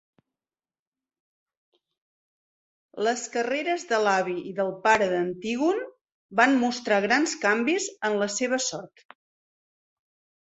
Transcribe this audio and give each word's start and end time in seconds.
Les 3.07 3.25
carreres 3.35 3.85
de 3.91 3.99
l'avi 4.07 4.33
i 4.53 4.53
del 4.59 4.71
pare 4.87 5.09
d'Antígon 5.11 5.83
van 6.41 6.57
mostrar 6.63 6.99
grans 7.07 7.35
canvis 7.45 7.87
en 8.09 8.17
la 8.23 8.29
seva 8.37 8.59
sort. 8.69 9.05